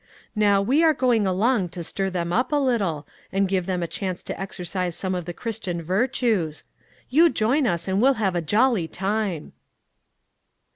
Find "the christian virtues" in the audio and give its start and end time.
5.25-6.63